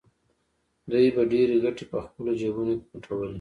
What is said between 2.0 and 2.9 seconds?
خپلو جېبونو کې